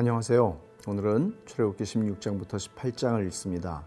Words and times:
안녕하세요. 0.00 0.58
오늘은 0.86 1.34
출애굽기 1.44 1.84
16장부터 1.84 2.54
18장을 2.54 3.22
읽습니다. 3.26 3.84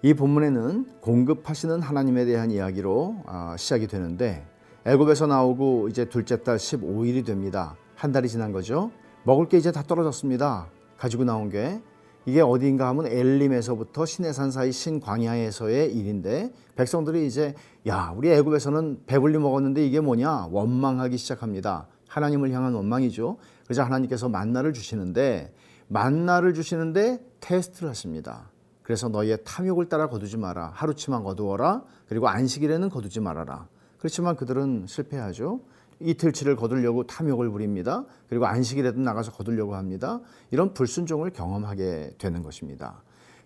이 0.00 0.14
본문에는 0.14 1.00
공급하시는 1.00 1.82
하나님에 1.82 2.26
대한 2.26 2.52
이야기로 2.52 3.24
아, 3.26 3.56
시작이 3.58 3.88
되는데 3.88 4.46
애굽에서 4.86 5.26
나오고 5.26 5.88
이제 5.88 6.04
둘째 6.04 6.44
달 6.44 6.58
15일이 6.58 7.26
됩니다. 7.26 7.74
한 7.96 8.12
달이 8.12 8.28
지난 8.28 8.52
거죠. 8.52 8.92
먹을 9.24 9.48
게 9.48 9.56
이제 9.56 9.72
다 9.72 9.82
떨어졌습니다. 9.82 10.68
가지고 10.96 11.24
나온 11.24 11.48
게 11.48 11.82
이게 12.24 12.40
어디인가 12.40 12.86
하면 12.90 13.08
엘림에서부터 13.08 14.06
시내산 14.06 14.52
사이 14.52 14.70
신광야에서의 14.70 15.92
일인데 15.92 16.52
백성들이 16.76 17.26
이제 17.26 17.56
야 17.88 18.14
우리 18.16 18.30
애굽에서는 18.30 19.06
배불리 19.06 19.38
먹었는데 19.38 19.84
이게 19.84 19.98
뭐냐 19.98 20.50
원망하기 20.52 21.16
시작합니다. 21.16 21.88
하나님을 22.06 22.52
향한 22.52 22.74
원망이죠. 22.74 23.38
그래서 23.72 23.84
하나님께서 23.84 24.28
만나를 24.28 24.74
주시는데 24.74 25.50
만나를 25.88 26.52
주시는데 26.52 27.24
테스트를 27.40 27.88
하십니다. 27.88 28.50
그래서 28.82 29.08
너희의 29.08 29.38
탐욕을 29.46 29.88
따라 29.88 30.10
거두지 30.10 30.36
마라. 30.36 30.72
하루치만 30.74 31.24
거두어라. 31.24 31.82
그리고 32.06 32.28
안식일에는 32.28 32.90
거두지 32.90 33.20
말아라. 33.20 33.68
그렇지만 33.96 34.36
그들은 34.36 34.84
실패하죠. 34.86 35.60
이틀치를 36.00 36.56
거두려고 36.56 37.06
탐욕을 37.06 37.48
부립니다. 37.50 38.04
그리고 38.28 38.44
안식일에도 38.44 39.00
나가서 39.00 39.32
거두려고 39.32 39.74
합니다. 39.74 40.20
이런 40.50 40.74
불순종을 40.74 41.30
경험하게 41.30 42.16
되는 42.18 42.42
것입니다. 42.42 43.02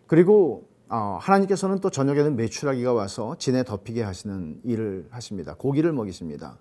그리고 0.08 0.68
어, 0.88 1.18
하나님께서는 1.20 1.78
또 1.78 1.88
저녁에는 1.90 2.34
메추라기가 2.34 2.92
와서 2.92 3.36
진에 3.38 3.62
덮이게 3.62 4.02
하시는 4.02 4.58
일을 4.64 5.06
하십니다. 5.11 5.55
고기를 5.55 5.92
먹이십니다. 5.92 6.58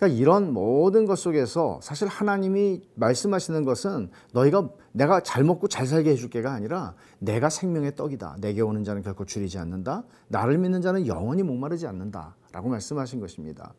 그러니까 0.00 0.18
이런 0.18 0.54
모든 0.54 1.04
것 1.04 1.18
속에서 1.18 1.78
사실 1.82 2.08
하나님이 2.08 2.80
말씀하시는 2.94 3.64
것은 3.66 4.08
너희가 4.32 4.70
내가 4.92 5.20
잘 5.20 5.44
먹고 5.44 5.68
잘 5.68 5.86
살게 5.86 6.10
해줄 6.10 6.30
게가 6.30 6.52
아니라 6.52 6.94
내가 7.18 7.50
생명의 7.50 7.94
떡이다. 7.96 8.36
내게 8.40 8.62
오는 8.62 8.82
자는 8.82 9.02
결코 9.02 9.26
줄이지 9.26 9.58
않는다. 9.58 10.04
나를 10.28 10.56
믿는 10.56 10.80
자는 10.80 11.06
영원히 11.06 11.42
목마르지 11.42 11.86
않는다. 11.86 12.34
라고 12.50 12.70
말씀하신 12.70 13.20
것입니다. 13.20 13.74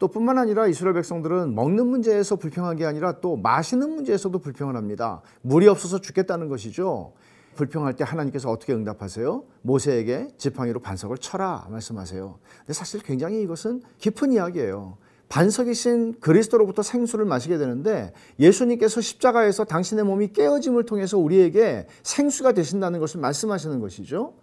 또 0.00 0.08
뿐만 0.08 0.38
아니라 0.38 0.66
이스라엘 0.66 0.94
백성들은 0.94 1.54
먹는 1.54 1.86
문제에서 1.86 2.34
불평한 2.34 2.74
게 2.74 2.84
아니라 2.84 3.20
또 3.20 3.36
마시는 3.36 3.94
문제에서도 3.94 4.36
불평을 4.40 4.74
합니다. 4.74 5.22
물이 5.42 5.68
없어서 5.68 6.00
죽겠다는 6.00 6.48
것이죠. 6.48 7.12
불평할 7.54 7.94
때 7.94 8.02
하나님께서 8.02 8.50
어떻게 8.50 8.72
응답하세요? 8.72 9.44
모세에게 9.62 10.28
지팡이로 10.36 10.80
반석을 10.80 11.18
쳐라 11.18 11.68
말씀하세요. 11.70 12.38
근데 12.58 12.72
사실 12.72 13.00
굉장히 13.02 13.40
이것은 13.42 13.82
깊은 13.98 14.32
이야기예요. 14.32 14.96
반석이신 15.30 16.16
그리스도로부터 16.20 16.82
생수를 16.82 17.24
마시게 17.24 17.56
되는데 17.56 18.12
예수님께서 18.40 19.00
십자가에서 19.00 19.64
당신의 19.64 20.04
몸이 20.04 20.32
깨어짐을 20.32 20.84
통해서 20.86 21.18
우리에게 21.18 21.86
생수가 22.02 22.52
되신다는 22.52 22.98
것을 22.98 23.20
말씀하시는 23.20 23.78
것이죠. 23.80 24.34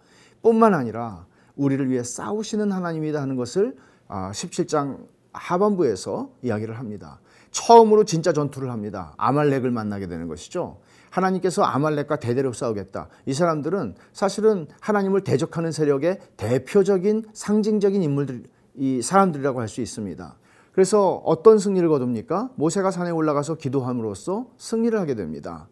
뿐만 0.42 0.72
아니라 0.74 1.26
우리를 1.56 1.90
위해 1.90 2.02
싸우시는 2.02 2.72
하나님이다 2.72 3.20
하는 3.20 3.36
것을 3.36 3.76
17장 4.08 4.96
아, 4.96 4.98
하반부에서 5.32 6.30
이야기를 6.42 6.78
합니다. 6.78 7.20
처음으로 7.50 8.04
진짜 8.04 8.32
전투를 8.32 8.70
합니다. 8.70 9.12
아말렉을 9.18 9.70
만나게 9.70 10.06
되는 10.06 10.26
것이죠. 10.26 10.78
하나님께서 11.10 11.64
아말렉과 11.64 12.16
대대로 12.16 12.54
싸우겠다. 12.54 13.08
이 13.26 13.34
사람들은 13.34 13.94
사실은 14.14 14.66
하나님을 14.80 15.22
대적하는 15.22 15.70
세력의 15.70 16.18
대표적인 16.38 17.26
상징적인 17.34 18.02
인물들, 18.02 18.44
이 18.74 19.02
사람들이라고 19.02 19.60
할 19.60 19.68
수 19.68 19.82
있습니다. 19.82 20.36
그래서 20.78 21.20
어떤 21.24 21.58
승리를 21.58 21.88
거둡니까? 21.88 22.50
모세가 22.54 22.92
산에 22.92 23.10
올라가서 23.10 23.56
기도함으로써 23.56 24.46
승리를 24.58 24.96
하게 24.96 25.16
됩니다. 25.16 25.66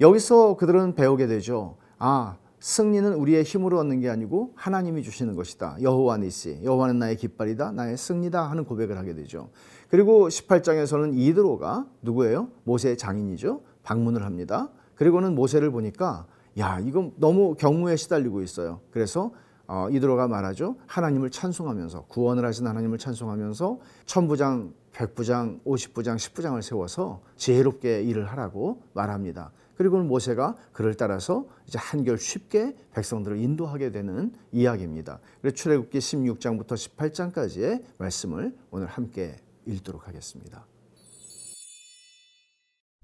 여기서 0.00 0.56
그들은 0.56 0.96
배우게 0.96 1.28
되죠. 1.28 1.76
아, 2.00 2.36
승리는 2.58 3.14
우리의 3.14 3.44
힘으로 3.44 3.78
얻는 3.78 4.00
게 4.00 4.10
아니고 4.10 4.54
하나님이 4.56 5.04
주시는 5.04 5.36
것이다. 5.36 5.76
여호와 5.80 6.16
니시, 6.16 6.58
여호와는 6.64 6.98
나의 6.98 7.14
깃발이다, 7.14 7.70
나의 7.70 7.96
승리다 7.96 8.42
하는 8.42 8.64
고백을 8.64 8.98
하게 8.98 9.14
되죠. 9.14 9.50
그리고 9.88 10.26
18장에서는 10.26 11.16
이드로가 11.16 11.86
누구예요? 12.02 12.48
모세의 12.64 12.98
장인이죠. 12.98 13.60
방문을 13.84 14.24
합니다. 14.24 14.68
그리고는 14.96 15.36
모세를 15.36 15.70
보니까 15.70 16.26
야, 16.58 16.80
이건 16.80 17.12
너무 17.18 17.54
경무에 17.54 17.94
시달리고 17.94 18.42
있어요. 18.42 18.80
그래서 18.90 19.30
어, 19.72 19.88
이드로가 19.88 20.26
말하죠. 20.26 20.74
하나님을 20.88 21.30
찬송하면서 21.30 22.06
구원을 22.06 22.44
하신 22.44 22.66
하나님을 22.66 22.98
찬송하면서 22.98 23.78
천부장, 24.04 24.74
백부장, 24.90 25.60
오십부장, 25.64 26.18
십부장을 26.18 26.60
세워서 26.60 27.22
지혜롭게 27.36 28.02
일을 28.02 28.26
하라고 28.32 28.82
말합니다. 28.94 29.52
그리고는 29.76 30.08
모세가 30.08 30.56
그를 30.72 30.94
따라서 30.94 31.46
이제 31.68 31.78
한결 31.78 32.18
쉽게 32.18 32.74
백성들을 32.94 33.38
인도하게 33.38 33.92
되는 33.92 34.32
이야기입니다. 34.50 35.20
그래서 35.40 35.54
출애굽기 35.54 36.00
16장부터 36.00 36.72
18장까지의 36.72 37.84
말씀을 37.96 38.52
오늘 38.72 38.88
함께 38.88 39.36
읽도록 39.66 40.08
하겠습니다. 40.08 40.66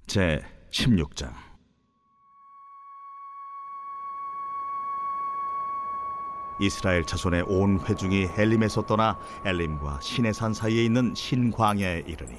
제 0.08 0.42
16장 0.70 1.30
이스라엘 6.58 7.04
자손의 7.04 7.44
온 7.48 7.80
회중이 7.80 8.30
엘림에서 8.36 8.86
떠나 8.86 9.18
엘림과 9.44 10.00
시내산 10.00 10.54
사이에 10.54 10.84
있는 10.84 11.14
신광야에 11.14 12.04
이르니 12.06 12.34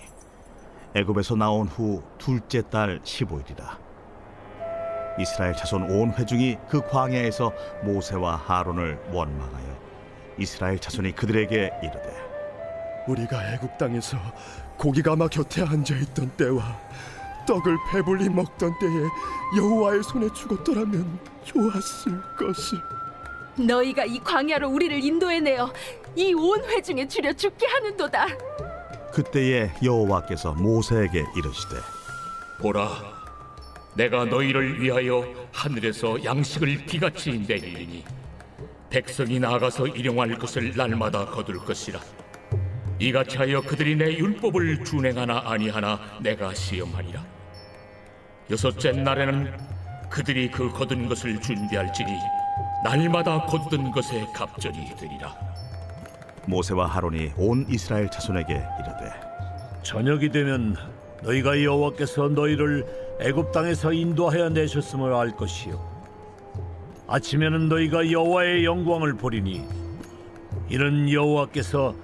애굽에서 0.96 1.36
나온 1.36 1.68
후 1.68 2.02
둘째 2.18 2.68
달 2.68 3.00
15일이라. 3.04 3.78
이스라엘 5.20 5.54
자손 5.56 5.90
온 5.92 6.12
회중이 6.12 6.58
그 6.70 6.82
광야에서 6.82 7.52
모세와 7.84 8.36
하론을 8.36 9.10
원망하여 9.12 9.78
이스라엘 10.38 10.80
자손이 10.80 11.14
그들에게 11.14 11.72
이르되 11.84 12.28
우리가 13.08 13.54
애굽 13.54 13.78
땅에서 13.78 14.18
고기가마 14.78 15.28
곁에 15.28 15.64
앉아 15.64 15.96
있던 15.96 16.30
때와 16.32 16.80
떡을 17.48 17.78
배불리 17.92 18.30
먹던 18.30 18.78
때에 18.80 19.58
여호와의 19.58 20.04
손에 20.04 20.32
죽었더라면 20.34 21.20
좋았을 21.44 22.22
것을 22.36 22.80
너희가 23.58 24.06
이 24.06 24.20
광야로 24.20 24.70
우리를 24.70 25.04
인도해내어 25.04 25.74
이 26.16 26.34
온 26.34 26.64
회중에 26.66 27.08
줄여 27.08 27.34
죽게 27.34 27.66
하는도다. 27.68 28.28
그때에 29.14 29.72
여호와께서 29.84 30.54
모세에게 30.54 31.24
이르시되 31.36 31.76
보라 32.60 32.90
내가 33.96 34.26
너희를 34.26 34.80
위하여 34.82 35.26
하늘에서 35.52 36.24
양식을 36.24 36.86
비같이 36.86 37.32
내리니 37.48 38.04
백성이 38.90 39.40
나아가서 39.40 39.88
일용할 39.88 40.38
것을 40.38 40.74
날마다 40.76 41.26
거둘 41.26 41.58
것이라 41.58 42.00
이같이 43.00 43.38
하여 43.38 43.62
그들이 43.62 43.96
내 43.96 44.06
율법을 44.18 44.84
준행하나 44.86 45.42
아니하나 45.46 46.00
내가 46.22 46.54
시험하리라 46.54 47.24
여섯째 48.52 48.92
날에는 48.92 49.58
그들이 50.12 50.52
그 50.52 50.70
거둔 50.70 51.08
것을 51.10 51.42
준비할지니 51.42 52.12
날마다 52.84 53.46
거둔 53.46 53.92
것에 53.92 54.26
갑절이 54.34 54.96
되리라. 54.96 55.36
모세와 56.46 56.88
하론이 56.88 57.34
온 57.38 57.66
이스라엘 57.70 58.10
자손에게 58.10 58.54
이르되 58.54 59.14
저녁이 59.84 60.30
되면 60.30 60.76
너희가 61.22 61.62
여호와께서 61.62 62.30
너희를 62.30 63.18
애굽 63.20 63.52
땅에서 63.52 63.92
인도하여 63.92 64.50
내셨음을 64.50 65.14
알 65.14 65.36
것이요 65.36 65.78
아침에는 67.08 67.68
너희가 67.68 68.12
여호와의 68.12 68.64
영광을 68.64 69.14
보리니 69.16 69.66
이는 70.70 71.12
여호와께서 71.12 71.96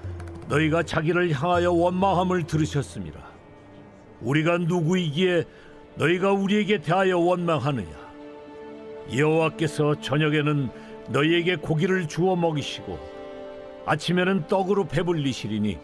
너희가 0.48 0.82
자기를 0.82 1.32
향하여 1.32 1.72
원망함을 1.72 2.44
들으셨습니다. 2.44 3.20
우리가 4.20 4.58
누구이기에 4.58 5.44
너희가 5.96 6.32
우리에게 6.32 6.78
대하여 6.78 7.18
원망하느냐? 7.18 8.03
여호와께서 9.12 10.00
저녁에는 10.00 10.70
너희에게 11.08 11.56
고기를 11.56 12.08
주어 12.08 12.36
먹이시고 12.36 12.98
아침에는 13.86 14.46
떡으로 14.46 14.88
배불리시리니 14.88 15.78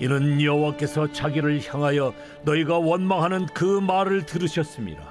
이는 0.00 0.40
여호와께서 0.40 1.12
자기를 1.12 1.60
향하여 1.66 2.14
너희가 2.44 2.78
원망하는 2.78 3.46
그 3.46 3.64
말을 3.80 4.26
들으셨습니다. 4.26 5.02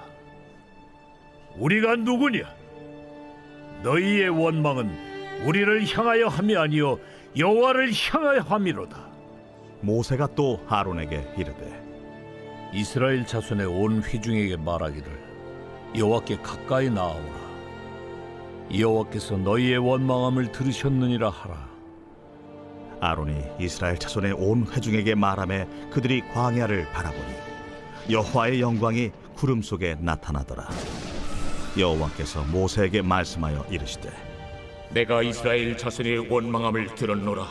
우리가 1.58 1.96
누구냐? 1.98 2.44
너희의 3.84 4.30
원망은 4.30 4.90
우리를 5.46 5.86
향하여 5.88 6.28
함이 6.28 6.56
아니요 6.56 7.00
여호와를 7.38 7.92
향하여 7.92 8.40
함이로다. 8.40 9.06
모세가 9.82 10.30
또 10.36 10.64
하론에게 10.68 11.34
이르되 11.38 11.84
이스라엘 12.74 13.26
자손의 13.26 13.68
온 13.68 14.02
회중에게 14.02 14.58
말하기를 14.58 15.27
여호와께 15.96 16.38
가까이 16.38 16.90
나아오라. 16.90 17.38
여호와께서 18.78 19.38
너희의 19.38 19.78
원망함을 19.78 20.52
들으셨느니라 20.52 21.30
하라. 21.30 21.68
아론이 23.00 23.44
이스라엘 23.60 23.98
자손의 23.98 24.34
온 24.34 24.66
회중에게 24.72 25.16
말하매 25.16 25.68
그들이 25.92 26.22
광야를 26.34 26.88
바라보니 26.92 27.34
여호와의 28.10 28.60
영광이 28.62 29.12
구름 29.36 29.62
속에 29.62 29.96
나타나더라 30.00 30.68
여호와께서 31.78 32.44
모세에게 32.46 33.04
말씀하여 33.04 33.66
이르시되 33.70 34.10
내가 34.90 35.22
이스라엘 35.22 35.78
자손의 35.78 36.28
원망함을 36.30 36.96
들었노라 36.96 37.46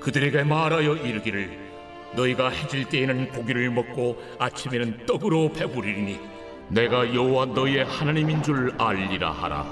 그들에게 0.00 0.44
말하여 0.44 0.94
이르기를 0.96 1.66
너희가 2.14 2.48
해질 2.48 2.88
때에는 2.88 3.28
고기를 3.32 3.70
먹고 3.70 4.16
아침에는 4.38 5.04
떡으로 5.04 5.52
배부리니 5.52 6.18
내가 6.68 7.14
여호와 7.14 7.46
너희의 7.46 7.84
하나님인 7.84 8.42
줄 8.42 8.74
알리라 8.78 9.30
하라. 9.30 9.66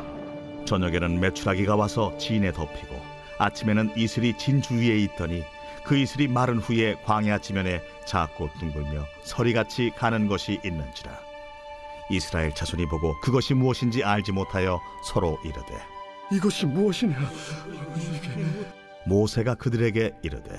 저녁에는 0.65 1.21
메추라기가 1.21 1.77
와서 1.77 2.17
진에 2.19 2.53
덮이고 2.53 3.01
아침에는 3.39 3.93
이슬이 3.97 4.37
진 4.39 4.63
주위에 4.63 4.97
있더니 4.99 5.43
그 5.85 5.97
이슬이 5.97 6.29
마른 6.29 6.59
후에 6.59 6.95
광야 7.05 7.39
지면에 7.39 7.83
작고 8.07 8.49
둥글며 8.59 9.05
서리같이 9.23 9.91
가는 9.97 10.29
것이 10.29 10.61
있는지라. 10.65 11.11
이스라엘 12.11 12.55
자손이 12.55 12.87
보고 12.87 13.19
그것이 13.21 13.55
무엇인지 13.55 14.05
알지 14.05 14.33
못하여 14.33 14.81
서로 15.05 15.39
이르되 15.43 15.79
이것이 16.31 16.67
무엇이냐? 16.67 17.17
모세가 19.07 19.55
그들에게 19.55 20.13
이르되 20.23 20.59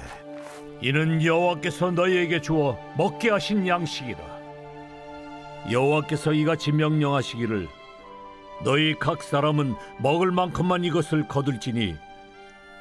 이는 0.82 1.24
여호와께서 1.24 1.92
너희에게 1.92 2.42
주어 2.42 2.78
먹게 2.98 3.30
하신 3.30 3.68
양식이라 3.68 4.35
여호와께서 5.72 6.34
이같이 6.34 6.72
명령하시기를 6.72 7.68
너희 8.64 8.96
각 8.98 9.24
사람은 9.24 9.76
먹을 10.00 10.32
만큼만 10.32 10.84
이것을 10.84 11.28
거둘지니 11.28 11.96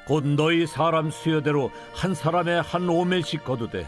곧 0.07 0.27
너희 0.27 0.67
사람 0.67 1.11
수여대로 1.11 1.71
한 1.95 2.15
사람의 2.15 2.63
한 2.63 2.89
오멜씩 2.89 3.45
거두되 3.45 3.87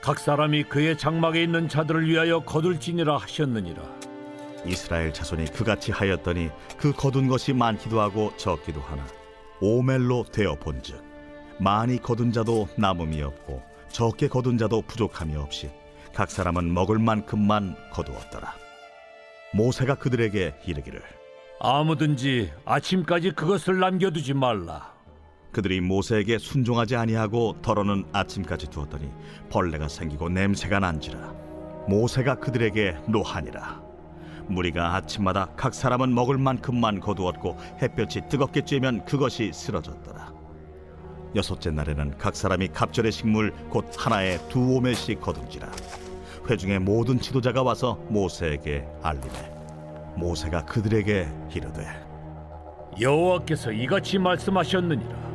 각 0.00 0.18
사람이 0.18 0.64
그의 0.64 0.96
장막에 0.96 1.42
있는 1.42 1.68
자들을 1.68 2.08
위하여 2.08 2.40
거둘지니라 2.40 3.16
하셨느니라. 3.16 3.82
이스라엘 4.64 5.12
자손이 5.12 5.46
그같이 5.46 5.92
하였더니 5.92 6.50
그 6.76 6.92
거둔 6.92 7.28
것이 7.28 7.52
많기도 7.52 8.00
하고 8.00 8.32
적기도 8.36 8.80
하나. 8.80 9.04
오멜로 9.60 10.24
되어 10.32 10.54
본즉 10.56 11.02
많이 11.58 12.00
거둔 12.00 12.32
자도 12.32 12.68
남음이 12.76 13.22
없고 13.22 13.62
적게 13.88 14.28
거둔 14.28 14.58
자도 14.58 14.82
부족함이 14.82 15.36
없이 15.36 15.70
각 16.16 16.30
사람은 16.30 16.72
먹을 16.72 16.98
만큼만 16.98 17.76
거두었더라. 17.92 18.54
모세가 19.52 19.96
그들에게 19.96 20.54
이르기를 20.64 21.02
아무든지 21.60 22.50
아침까지 22.64 23.32
그것을 23.32 23.78
남겨두지 23.80 24.32
말라. 24.32 24.94
그들이 25.52 25.82
모세에게 25.82 26.38
순종하지 26.38 26.96
아니하고 26.96 27.60
덜어는 27.60 28.06
아침까지 28.12 28.68
두었더니 28.68 29.10
벌레가 29.50 29.88
생기고 29.88 30.30
냄새가 30.30 30.80
난지라. 30.80 31.34
모세가 31.86 32.36
그들에게 32.36 32.96
노하니라. 33.08 33.82
무리가 34.48 34.94
아침마다 34.94 35.50
각 35.54 35.74
사람은 35.74 36.14
먹을 36.14 36.38
만큼만 36.38 37.00
거두었고 37.00 37.58
햇볕이 37.82 38.22
뜨겁게 38.30 38.62
쬐면 38.62 39.04
그것이 39.04 39.50
쓰러졌더라. 39.52 40.32
여섯째 41.34 41.70
날에는 41.72 42.16
각 42.16 42.34
사람이 42.34 42.68
갑절의 42.68 43.12
식물 43.12 43.52
곧 43.68 43.92
하나에 43.98 44.38
두 44.48 44.76
오멜씩 44.76 45.20
거둔지라 45.20 45.70
회중의 46.48 46.78
모든 46.80 47.18
지도자가 47.18 47.62
와서 47.62 47.98
모세에게 48.08 48.86
알리되 49.02 49.56
모세가 50.16 50.64
그들에게 50.64 51.28
이르되 51.54 52.06
여호와께서 53.00 53.72
이같이 53.72 54.18
말씀하셨느니라. 54.18 55.26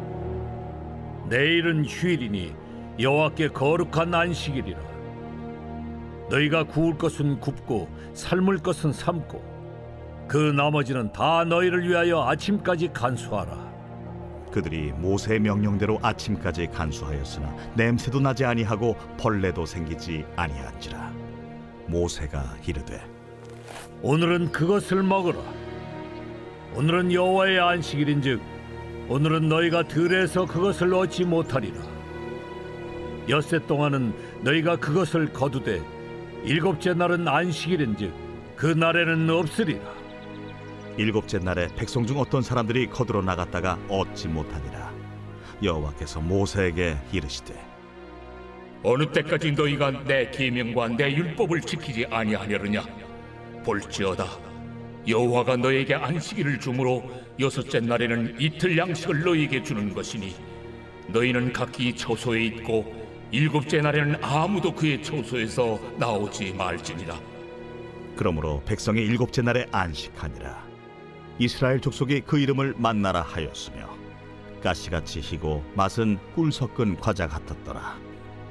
내일은 1.30 1.86
휴일이니 1.86 2.56
여호와께 3.00 3.50
거룩한 3.50 4.14
안식일이라. 4.14 4.80
너희가 6.30 6.64
구울 6.64 6.98
것은 6.98 7.40
굽고 7.40 7.90
삶을 8.14 8.60
것은 8.60 8.94
삶고 8.94 9.42
그 10.28 10.38
나머지는 10.38 11.12
다 11.12 11.44
너희를 11.44 11.88
위하여 11.88 12.24
아침까지 12.24 12.94
간수하라 12.94 13.61
그들이 14.52 14.92
모세의 14.94 15.40
명령대로 15.40 16.00
아침까지 16.02 16.68
간수하였으나 16.68 17.56
냄새도 17.76 18.20
나지 18.20 18.46
아니하고 18.46 18.96
벌레도 19.18 19.66
생기지 19.66 20.26
아니한지라. 20.36 21.14
모세가 21.88 22.58
이르되 22.66 23.02
오늘은 24.02 24.52
그것을 24.52 25.04
먹으라 25.04 25.40
오늘은 26.76 27.12
여호와의 27.12 27.60
안식일인즉 27.60 28.42
오늘은 29.10 29.50
너희가 29.50 29.88
들에서 29.88 30.46
그것을 30.46 30.94
얻지 30.94 31.26
못하리라. 31.26 31.82
엿새 33.28 33.60
동안은 33.68 34.14
너희가 34.42 34.78
그것을 34.78 35.34
거두되 35.34 35.82
일곱째 36.44 36.94
날은 36.94 37.28
안식일인즉 37.28 38.14
그 38.56 38.68
날에는 38.68 39.30
없으리라 39.30 40.01
일곱째 40.98 41.40
날에 41.40 41.68
백성 41.76 42.06
중 42.06 42.20
어떤 42.20 42.42
사람들이 42.42 42.88
거들어 42.88 43.22
나갔다가 43.22 43.80
얻지 43.88 44.28
못하니라. 44.28 44.92
여호와께서 45.64 46.20
모세에게 46.20 46.98
이르시되 47.12 47.54
어느 48.84 49.12
때까지 49.12 49.52
너희가 49.52 50.04
내 50.06 50.30
계명과 50.32 50.90
내 50.90 51.12
율법을 51.12 51.62
지키지 51.62 52.08
아니하려느냐? 52.10 52.84
볼지어다. 53.64 54.26
여호와가 55.08 55.58
너에게 55.58 55.94
안식일을 55.96 56.60
주므로 56.60 57.04
여섯째 57.40 57.80
날에는 57.80 58.36
이틀 58.40 58.78
양식을 58.78 59.24
너희에게 59.24 59.64
주는 59.64 59.94
것이니 59.94 60.36
너희는 61.10 61.54
각기 61.54 61.96
처소에 61.96 62.44
있고 62.46 63.02
일곱째 63.32 63.82
날에는 63.82 64.24
아무도 64.24 64.74
그의 64.74 65.02
처소에서 65.02 65.80
나오지 65.98 66.54
말지니라. 66.54 67.20
그러므로 68.16 68.62
백성이 68.66 69.02
일곱째 69.02 69.42
날에 69.42 69.66
안식하니라 69.72 70.71
이스라엘 71.42 71.80
족속이 71.80 72.22
그 72.22 72.38
이름을 72.38 72.76
만나라 72.78 73.24
하였으며 73.24 73.90
가시같이 74.62 75.22
희고 75.22 75.64
맛은 75.74 76.20
꿀 76.36 76.52
섞은 76.52 76.98
과자 76.98 77.28
같았더라 77.28 77.98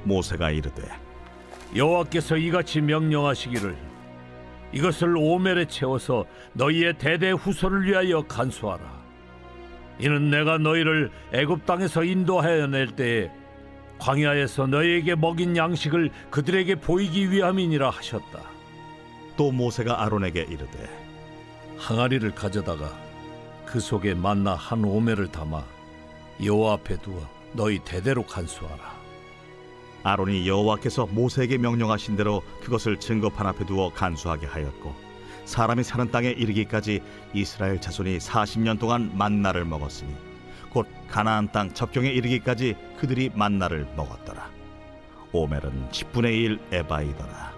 모세가 0.03 0.51
이르되 0.51 0.83
여호와께서 1.73 2.35
이같이 2.35 2.81
명령하시기를 2.81 3.77
이것을 4.73 5.15
오멜에 5.15 5.67
채워서 5.67 6.25
너희의 6.51 6.97
대대 6.97 7.31
후손을 7.31 7.85
위하여 7.85 8.21
간수하라. 8.27 9.01
이는 9.99 10.29
내가 10.29 10.57
너희를 10.57 11.11
애굽 11.33 11.65
땅에서 11.65 12.03
인도하여 12.03 12.67
낼 12.67 12.87
때에 12.87 13.29
광야에서 13.99 14.67
너희에게 14.67 15.15
먹인 15.15 15.55
양식을 15.55 16.09
그들에게 16.29 16.75
보이기 16.75 17.31
위함이니라 17.31 17.89
하셨다. 17.89 18.39
또 19.37 19.51
모세가 19.51 20.03
아론에게 20.03 20.41
이르되 20.41 21.00
항아리를 21.81 22.35
가져다가 22.35 22.95
그 23.65 23.79
속에 23.79 24.13
만나 24.13 24.53
한 24.53 24.85
오멜을 24.85 25.31
담아 25.31 25.63
여호와 26.43 26.73
앞에 26.73 26.97
두어 26.97 27.27
너희 27.53 27.79
대대로 27.79 28.23
간수하라. 28.23 29.01
아론이 30.03 30.47
여호와께서 30.47 31.07
모세에게 31.07 31.57
명령하신 31.57 32.15
대로 32.15 32.43
그것을 32.61 32.99
증거판 32.99 33.47
앞에 33.47 33.65
두어 33.65 33.91
간수하게 33.93 34.45
하였고 34.45 34.93
사람이 35.45 35.83
사는 35.83 36.09
땅에 36.11 36.29
이르기까지 36.29 37.01
이스라엘 37.33 37.81
자손이 37.81 38.19
40년 38.19 38.79
동안 38.79 39.11
만나를 39.17 39.65
먹었으니 39.65 40.13
곧 40.69 40.87
가나안 41.07 41.51
땅 41.51 41.73
접경에 41.73 42.09
이르기까지 42.09 42.75
그들이 42.97 43.31
만나를 43.33 43.87
먹었더라 43.95 44.49
오멜은 45.33 45.89
10분의 45.89 46.33
1 46.33 46.59
에바이더라 46.71 47.50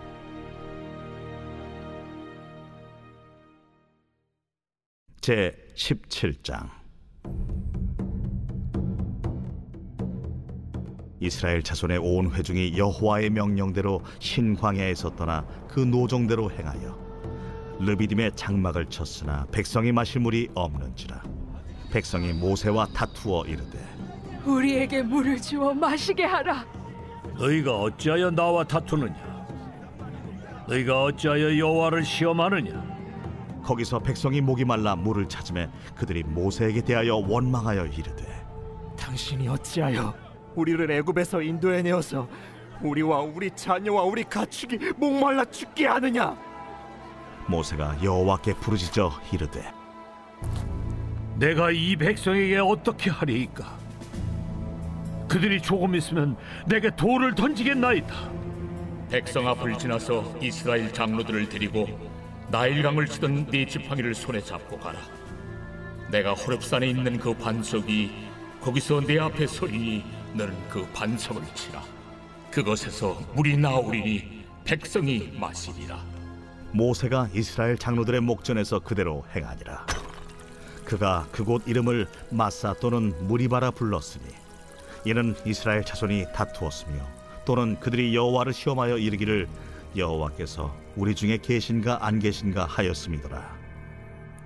제 5.23 5.55
17장 5.77 6.67
이스라엘 11.21 11.63
자손의 11.63 11.97
온 11.99 12.29
회중이 12.29 12.77
여호와의 12.77 13.29
명령대로 13.29 14.01
신광야에서 14.19 15.15
떠나 15.15 15.45
그 15.69 15.79
노정대로 15.79 16.51
행하여 16.51 16.99
르비딤의 17.79 18.33
장막을 18.35 18.87
쳤으나 18.87 19.47
백성이 19.49 19.93
마실 19.93 20.19
물이 20.19 20.49
없는지라 20.55 21.23
백성이 21.89 22.33
모세와 22.33 22.87
다투어 22.87 23.45
이르되 23.45 23.79
우리에게 24.43 25.03
물을 25.03 25.41
주어 25.41 25.73
마시게 25.73 26.25
하라. 26.25 26.65
너희가 27.37 27.79
어찌하여 27.79 28.29
나와 28.29 28.65
다투느냐? 28.65 29.47
너희가 30.67 31.03
어찌하여 31.05 31.57
여호와를 31.57 32.03
시험하느냐? 32.03 32.92
거기서 33.63 33.99
백성이 33.99 34.41
목이 34.41 34.65
말라 34.65 34.95
물을 34.95 35.27
찾음에 35.27 35.69
그들이 35.95 36.23
모세에게 36.23 36.81
대하여 36.81 37.15
원망하여 37.15 37.85
이르되 37.85 38.25
당신이 38.97 39.47
어찌하여 39.47 40.13
우리를 40.55 40.89
애굽에서 40.91 41.41
인도해 41.41 41.81
내어서 41.81 42.27
우리와 42.81 43.21
우리 43.21 43.49
자녀와 43.51 44.03
우리 44.03 44.23
가축이 44.23 44.77
목말라 44.97 45.45
죽게 45.45 45.87
하느냐? 45.87 46.37
모세가 47.47 48.03
여호와께 48.03 48.53
부르짖어 48.55 49.11
이르되 49.31 49.71
내가 51.37 51.71
이 51.71 51.95
백성에게 51.95 52.57
어떻게 52.57 53.09
하리이까? 53.09 53.77
그들이 55.27 55.61
조금 55.61 55.95
있으면 55.95 56.37
내게 56.67 56.95
돌을 56.95 57.33
던지겠나이다. 57.33 58.13
백성 59.09 59.47
앞을 59.47 59.77
지나서 59.77 60.23
이스라엘 60.41 60.91
장로들을 60.93 61.49
데리고 61.49 61.87
나일강을 62.49 63.07
치던 63.07 63.47
네 63.47 63.65
지팡이를 63.65 64.13
손에 64.13 64.41
잡고 64.41 64.77
가라. 64.77 64.99
내가 66.11 66.33
호렙산에 66.33 66.87
있는 66.87 67.17
그 67.17 67.33
반석이 67.33 68.11
거기서 68.61 69.01
내 69.01 69.19
앞에 69.19 69.47
서리니 69.47 70.03
너는 70.33 70.55
그 70.69 70.87
반석을 70.93 71.41
치라. 71.55 71.83
그것에서 72.51 73.19
물이 73.33 73.57
나오리니 73.57 74.43
백성이 74.63 75.31
마시리라. 75.39 75.99
모세가 76.71 77.29
이스라엘 77.33 77.77
장로들의 77.77 78.21
목전에서 78.21 78.79
그대로 78.79 79.25
행하니라. 79.35 79.85
그가 80.85 81.27
그곳 81.31 81.67
이름을 81.67 82.07
마사 82.29 82.73
또는 82.75 83.13
무리바라 83.27 83.71
불렀으니 83.71 84.25
이는 85.05 85.35
이스라엘 85.45 85.83
자손이 85.83 86.25
다투었으며 86.33 86.95
또는 87.45 87.79
그들이 87.79 88.15
여호와를 88.15 88.53
시험하여 88.53 88.97
이르기를 88.97 89.47
여호와께서 89.95 90.75
우리 90.95 91.15
중에 91.15 91.37
계신가 91.37 92.05
안 92.05 92.19
계신가 92.19 92.65
하였음이더라. 92.65 93.57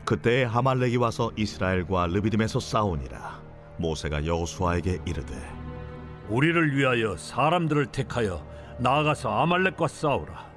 그때에 0.05 0.43
하말렉이 0.45 0.95
와서 0.97 1.31
이스라엘과 1.35 2.07
르비딤에서 2.07 2.59
싸우니라. 2.59 3.41
모세가 3.77 4.25
여호수아에게 4.25 5.01
이르되 5.05 5.33
우리를 6.29 6.75
위하여 6.75 7.15
사람들을 7.15 7.87
택하여 7.87 8.45
나아가서 8.79 9.29
아말렉과 9.29 9.87
싸우라. 9.87 10.47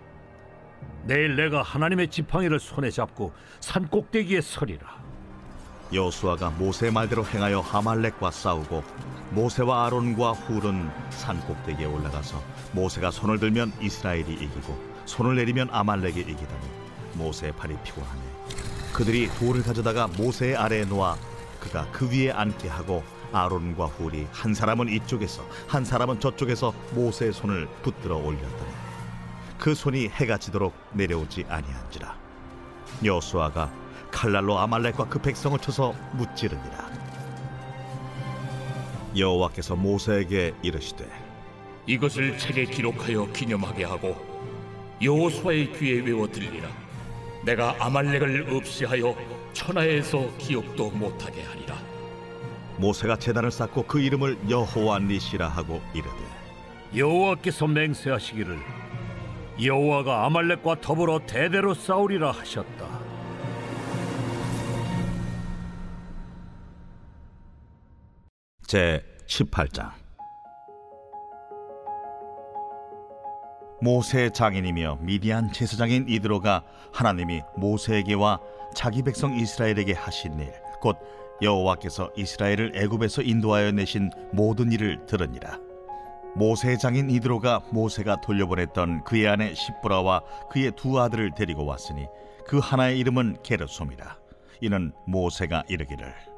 내일 1.04 1.36
내가 1.36 1.62
하나님의 1.62 2.08
지팡이를 2.08 2.60
손에 2.60 2.90
잡고 2.90 3.32
산 3.60 3.88
꼭대기에 3.88 4.40
서리라. 4.40 5.02
여호수아가 5.92 6.50
모세 6.50 6.90
말대로 6.90 7.24
행하여 7.26 7.60
하말렉과 7.60 8.30
싸우고 8.30 8.84
모세와 9.30 9.86
아론과 9.86 10.32
훌은 10.32 10.90
산 11.10 11.40
꼭대기에 11.46 11.86
올라가서 11.86 12.42
모세가 12.72 13.10
손을 13.10 13.38
들면 13.38 13.72
이스라엘이 13.80 14.32
이기고 14.32 14.78
손을 15.04 15.36
내리면 15.36 15.68
아말렉이 15.72 16.20
이기더니 16.20 16.66
모세의 17.14 17.52
팔이 17.52 17.76
피곤하네. 17.82 18.20
그들이 18.92 19.28
돌을 19.38 19.62
가져다가 19.62 20.08
모세의 20.08 20.56
아래에 20.56 20.84
놓아 20.84 21.16
그가 21.58 21.86
그 21.92 22.08
위에 22.10 22.30
앉게 22.30 22.68
하고 22.68 23.02
아론과 23.32 23.86
훌이 23.86 24.26
한 24.32 24.54
사람은 24.54 24.88
이쪽에서 24.88 25.44
한 25.68 25.84
사람은 25.84 26.20
저쪽에서 26.20 26.72
모세의 26.92 27.32
손을 27.32 27.68
붙들어 27.82 28.16
올렸더니 28.16 28.70
그 29.58 29.74
손이 29.74 30.08
해가 30.08 30.38
지도록 30.38 30.74
내려오지 30.92 31.44
아니한지라. 31.48 32.16
여호수아가 33.04 33.70
칼날로 34.10 34.58
아말렉과 34.58 35.08
그 35.08 35.20
백성을 35.20 35.58
쳐서 35.58 35.94
무찌르니라 36.12 36.90
여호와께서 39.16 39.76
모세에게 39.76 40.54
이르시되 40.62 41.06
이것을 41.86 42.38
책에 42.38 42.66
기록하여 42.66 43.26
기념하게 43.32 43.84
하고 43.84 44.30
여호수아의 45.02 45.72
귀에 45.72 46.00
외워 46.02 46.28
들리라. 46.28 46.68
내가 47.42 47.74
아말렉을 47.78 48.54
없이하여 48.54 49.16
천하에서 49.54 50.30
기억도 50.36 50.90
못하게 50.90 51.42
하리라. 51.42 51.74
모세가 52.76 53.16
제단을 53.16 53.50
쌓고 53.50 53.84
그 53.86 54.00
이름을 54.00 54.38
여호와 54.48 55.00
니시라 55.00 55.48
하고 55.48 55.80
이르되 55.94 56.14
여호와께서 56.94 57.66
맹세하시기를 57.66 58.58
여호와가 59.62 60.26
아말렉과 60.26 60.80
더불어 60.80 61.20
대대로 61.26 61.74
싸우리라 61.74 62.30
하셨다. 62.30 63.09
제 68.70 69.02
18장. 69.26 69.90
모세의 73.80 74.30
장인이며 74.30 74.98
미디안 75.00 75.52
제사장인 75.52 76.08
이드로가 76.08 76.62
하나님이 76.92 77.42
모세에게와 77.56 78.38
자기 78.72 79.02
백성 79.02 79.36
이스라엘에게 79.36 79.94
하신 79.94 80.38
일 80.38 80.52
곧 80.80 80.98
여호와께서 81.42 82.12
이스라엘을 82.16 82.76
애굽에서 82.76 83.22
인도하여 83.22 83.72
내신 83.72 84.12
모든 84.32 84.70
일을 84.70 85.04
들으니라. 85.04 85.58
모세의 86.36 86.78
장인 86.78 87.10
이드로가 87.10 87.64
모세가 87.72 88.20
돌려보냈던 88.20 89.02
그의 89.02 89.26
아내 89.26 89.52
십브라와 89.52 90.22
그의 90.48 90.70
두 90.76 91.00
아들을 91.00 91.32
데리고 91.34 91.66
왔으니 91.66 92.06
그 92.46 92.58
하나의 92.58 93.00
이름은 93.00 93.38
게르솜이라. 93.42 94.16
이는 94.60 94.92
모세가 95.08 95.64
이르기를 95.68 96.29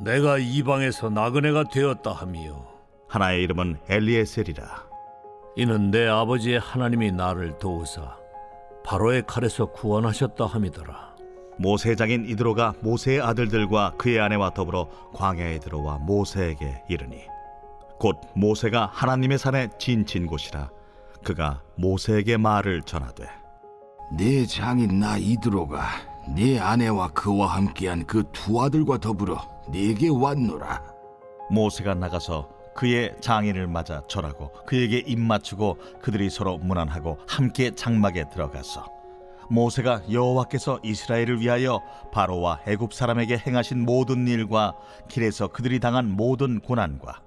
내가 0.00 0.38
이방에서 0.38 1.10
나그네가 1.10 1.64
되었다 1.64 2.12
하미요. 2.12 2.66
하나의 3.08 3.42
이름은 3.44 3.78
엘리에셀이라 3.88 4.64
이는 5.56 5.90
내 5.90 6.08
아버지의 6.08 6.58
하나님이 6.58 7.12
나를 7.12 7.58
도우사 7.58 8.16
바로의 8.84 9.24
칼에서 9.26 9.66
구원하셨다 9.66 10.46
함이더라. 10.46 11.14
모세 11.56 11.94
장인 11.94 12.24
이드로가 12.28 12.74
모세의 12.80 13.20
아들들과 13.20 13.94
그의 13.96 14.20
아내와 14.20 14.50
더불어 14.50 14.88
광야에 15.14 15.60
들어와 15.60 15.98
모세에게 15.98 16.82
이르니 16.88 17.22
곧 18.00 18.16
모세가 18.34 18.90
하나님의 18.92 19.38
산에 19.38 19.68
진친 19.78 20.26
곳이라 20.26 20.70
그가 21.22 21.62
모세에게 21.76 22.36
말을 22.36 22.82
전하되 22.82 23.28
네 24.16 24.44
장인 24.46 24.98
나 24.98 25.16
이드로가 25.16 25.86
네 26.28 26.58
아내와 26.58 27.08
그와 27.08 27.46
함께한 27.48 28.06
그 28.06 28.24
두 28.32 28.60
아들과 28.62 28.98
더불어 28.98 29.38
네게 29.70 30.08
왔노라. 30.08 30.82
모세가 31.50 31.94
나가서 31.94 32.48
그의 32.74 33.14
장인을 33.20 33.66
맞아 33.68 34.02
절하고 34.08 34.50
그에게 34.66 34.98
입 34.98 35.20
맞추고 35.20 35.78
그들이 36.02 36.28
서로 36.30 36.58
문안하고 36.58 37.18
함께 37.28 37.70
장막에 37.74 38.24
들어가서 38.32 38.86
모세가 39.50 40.02
여호와께서 40.10 40.80
이스라엘을 40.82 41.40
위하여 41.40 41.80
바로와 42.12 42.60
애굽 42.66 42.94
사람에게 42.94 43.36
행하신 43.46 43.84
모든 43.84 44.26
일과 44.26 44.72
길에서 45.08 45.48
그들이 45.48 45.78
당한 45.80 46.10
모든 46.10 46.60
고난과 46.60 47.20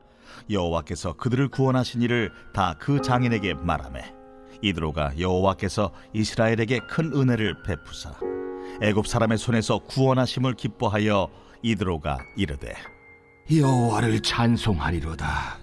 여호와께서 0.50 1.14
그들을 1.14 1.48
구원하신 1.50 2.02
일을 2.02 2.32
다 2.54 2.76
그 2.80 3.02
장인에게 3.02 3.54
말하매 3.54 4.02
이드로가 4.62 5.20
여호와께서 5.20 5.92
이스라엘에게 6.14 6.80
큰 6.90 7.14
은혜를 7.14 7.62
베푸사 7.64 8.12
애굽 8.82 9.08
사람의 9.08 9.38
손에서 9.38 9.80
구원하심을 9.80 10.54
기뻐하여 10.54 11.30
이드로가 11.64 12.20
이르되 12.36 12.74
여호와를 13.52 14.20
찬송하리로다. 14.22 15.58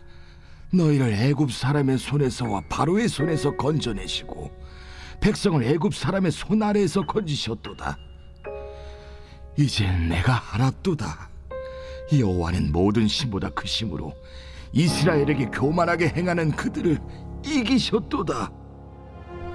너희를 0.73 1.13
애굽 1.13 1.53
사람의 1.53 1.99
손에서와 1.99 2.63
바로의 2.69 3.09
손에서 3.09 3.57
건져내시고 3.57 4.51
백성을 5.21 5.63
애굽 5.63 5.95
사람의 5.95 6.33
손 6.33 6.63
아래에서 6.63 7.03
건지셨도다. 7.03 7.97
이제 9.57 9.89
내가 9.91 10.43
알았도다. 10.53 11.31
여호와는 12.19 12.73
모든 12.73 13.07
신보다 13.07 13.51
크심으로 13.51 14.13
이스라엘에게 14.73 15.47
교만하게 15.47 16.09
행하는 16.09 16.51
그들을 16.51 16.99
이기셨도다. 17.47 18.51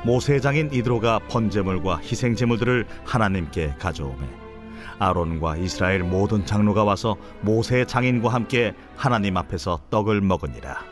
모세 0.03 0.39
장인 0.39 0.71
이드로가 0.71 1.19
번제물과 1.27 1.99
희생 1.99 2.35
제물들을 2.35 2.85
하나님께 3.03 3.75
가져오매 3.79 4.25
아론과 4.97 5.57
이스라엘 5.57 6.03
모든 6.03 6.45
장로가 6.45 6.83
와서 6.83 7.17
모세 7.41 7.85
장인과 7.85 8.29
함께 8.33 8.73
하나님 8.95 9.35
앞에서 9.37 9.81
떡을 9.89 10.21
먹으니라 10.21 10.85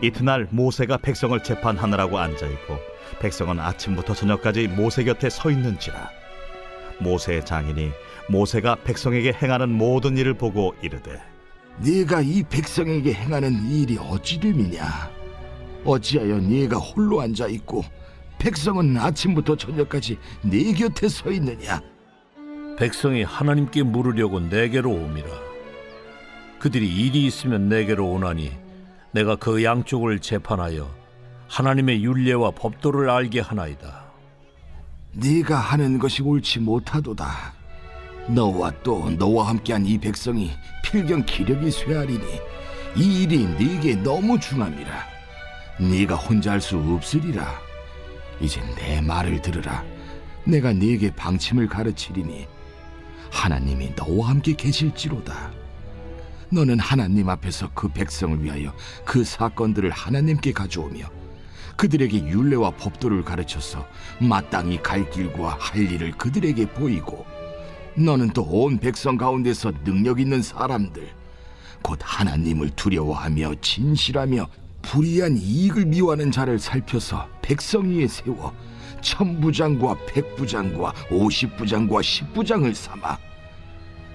이튿날 0.00 0.48
모세가 0.50 0.98
백성을 0.98 1.42
재판하느라고 1.42 2.18
앉아 2.18 2.46
있고 2.46 2.78
백성은 3.20 3.60
아침부터 3.60 4.14
저녁까지 4.14 4.68
모세 4.68 5.04
곁에 5.04 5.28
서 5.28 5.50
있는지라 5.50 6.10
모세 7.00 7.44
장인이 7.44 7.90
모세가 8.30 8.76
백성에게 8.84 9.32
행하는 9.42 9.68
모든 9.70 10.16
일을 10.16 10.34
보고 10.34 10.74
이르되 10.82 11.20
네가 11.78 12.22
이 12.22 12.42
백성에게 12.44 13.12
행하는 13.12 13.70
일이 13.70 13.98
어찌 13.98 14.40
됨이냐? 14.40 15.17
어찌하여 15.88 16.38
네가 16.38 16.76
홀로 16.76 17.20
앉아 17.20 17.48
있고 17.48 17.84
백성은 18.38 18.96
아침부터 18.96 19.56
저녁까지 19.56 20.18
네 20.42 20.72
곁에 20.72 21.08
서 21.08 21.30
있느냐? 21.30 21.80
백성이 22.76 23.24
하나님께 23.24 23.82
물으려고 23.82 24.38
내게로 24.38 24.90
옴이라. 24.90 25.28
그들이 26.60 26.86
일이 26.86 27.26
있으면 27.26 27.68
내게로 27.68 28.08
오나니 28.08 28.52
내가 29.12 29.34
그 29.36 29.64
양쪽을 29.64 30.20
재판하여 30.20 30.88
하나님의 31.48 32.04
윤례와 32.04 32.52
법도를 32.52 33.10
알게 33.10 33.40
하나이다. 33.40 34.04
네가 35.12 35.56
하는 35.56 35.98
것이 35.98 36.22
옳지 36.22 36.60
못하도다. 36.60 37.54
너와 38.28 38.72
또 38.82 39.10
너와 39.10 39.48
함께한 39.48 39.86
이 39.86 39.98
백성이 39.98 40.50
필경 40.84 41.24
기력이 41.24 41.70
쇠하리니 41.70 42.24
이 42.96 43.22
일이 43.22 43.46
네게 43.46 43.96
너무 44.02 44.38
중함이라. 44.38 45.17
네가 45.78 46.16
혼자 46.16 46.52
할 46.52 46.60
수 46.60 46.76
없으리라. 46.76 47.60
이제 48.40 48.60
내 48.76 49.00
말을 49.00 49.40
들으라. 49.42 49.84
내가 50.44 50.72
네게 50.72 51.14
방침을 51.14 51.68
가르치리니 51.68 52.46
하나님이 53.30 53.92
너와 53.96 54.30
함께 54.30 54.54
계실지로다. 54.54 55.52
너는 56.50 56.78
하나님 56.78 57.28
앞에서 57.28 57.70
그 57.74 57.88
백성을 57.88 58.42
위하여 58.42 58.72
그 59.04 59.22
사건들을 59.22 59.90
하나님께 59.90 60.52
가져오며 60.52 61.06
그들에게 61.76 62.26
율례와 62.26 62.70
법도를 62.72 63.22
가르쳐서 63.22 63.86
마땅히 64.18 64.82
갈 64.82 65.08
길과 65.10 65.58
할 65.60 65.90
일을 65.92 66.12
그들에게 66.12 66.70
보이고 66.70 67.26
너는 67.96 68.30
또 68.30 68.42
온 68.48 68.78
백성 68.78 69.16
가운데서 69.16 69.72
능력 69.84 70.18
있는 70.20 70.40
사람들 70.42 71.08
곧 71.82 71.98
하나님을 72.02 72.70
두려워하며 72.70 73.56
진실하며 73.60 74.48
불의한 74.88 75.36
이익을 75.36 75.84
미워하는 75.84 76.30
자를 76.30 76.58
살펴서 76.58 77.28
백성 77.42 77.90
위에 77.90 78.08
세워 78.08 78.54
천부장과 79.02 80.06
백부장과 80.06 80.94
오십부장과 81.10 82.00
십부장을 82.00 82.74
삼아 82.74 83.18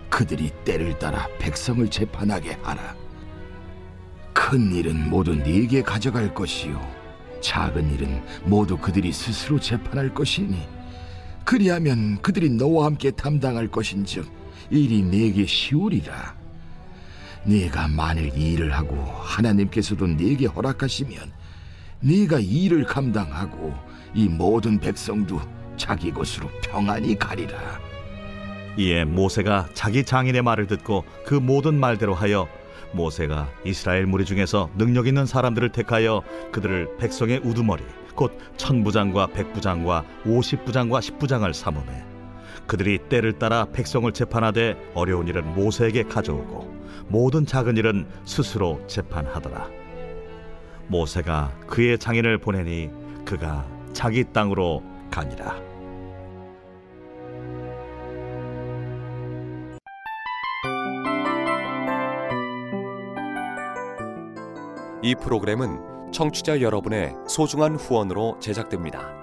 그들이 0.09 0.49
때를 0.65 0.97
따라 0.97 1.27
백성을 1.39 1.87
재판하게 1.89 2.57
하라. 2.63 2.95
큰 4.33 4.73
일은 4.73 5.09
모두 5.09 5.35
네게 5.35 5.83
가져갈 5.83 6.33
것이요. 6.33 6.81
작은 7.39 7.93
일은 7.93 8.23
모두 8.45 8.75
그들이 8.75 9.11
스스로 9.11 9.59
재판할 9.59 10.11
것이니 10.13 10.57
그리하면 11.45 12.19
그들이 12.21 12.49
너와 12.49 12.85
함께 12.85 13.11
담당할 13.11 13.67
것인즉 13.67 14.27
일이 14.71 15.03
네게 15.03 15.45
쉬우리라 15.45 16.42
네가 17.45 17.89
만일 17.89 18.31
이 18.37 18.53
일을 18.53 18.71
하고 18.71 18.95
하나님께서도 18.95 20.07
네게 20.07 20.47
허락하시면 20.47 21.31
네가 21.99 22.39
이 22.39 22.63
일을 22.65 22.85
감당하고 22.85 23.73
이 24.13 24.29
모든 24.29 24.79
백성도 24.79 25.41
자기 25.75 26.11
곳으로 26.11 26.49
평안히 26.61 27.17
가리라. 27.17 27.57
이에 28.77 29.05
모세가 29.05 29.69
자기 29.73 30.03
장인의 30.03 30.41
말을 30.41 30.67
듣고 30.67 31.03
그 31.25 31.35
모든 31.35 31.79
말대로 31.79 32.13
하여 32.13 32.47
모세가 32.93 33.49
이스라엘 33.65 34.05
무리 34.05 34.25
중에서 34.25 34.69
능력 34.77 35.07
있는 35.07 35.25
사람들을 35.25 35.69
택하여 35.69 36.21
그들을 36.51 36.97
백성의 36.97 37.41
우두머리 37.43 37.83
곧 38.15 38.37
천부장과 38.57 39.27
백부장과 39.27 40.05
오십부장과 40.25 41.01
십부장을 41.01 41.53
삼음해 41.53 42.03
그들이 42.67 42.99
때를 43.09 43.33
따라 43.33 43.65
백성을 43.65 44.11
재판하되 44.11 44.77
어려운 44.93 45.27
일은 45.27 45.53
모세에게 45.53 46.03
가져오고 46.03 46.82
모든 47.07 47.45
작은 47.45 47.77
일은 47.77 48.07
스스로 48.25 48.85
재판하더라 48.87 49.69
모세가 50.87 51.51
그의 51.67 51.97
장인을 51.97 52.37
보내니 52.39 52.89
그가 53.25 53.67
자기 53.93 54.23
땅으로 54.31 54.83
가니라 55.09 55.73
이 65.03 65.15
프로그램은 65.15 66.11
청취자 66.13 66.61
여러분의 66.61 67.13
소중한 67.27 67.75
후원으로 67.75 68.37
제작됩니다. 68.39 69.22